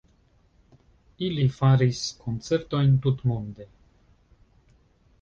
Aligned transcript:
Ili 1.27 1.45
faris 1.59 2.01
koncertojn 2.23 2.99
tutmonde. 3.07 3.71